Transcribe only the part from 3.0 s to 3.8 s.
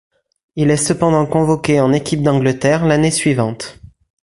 suivante.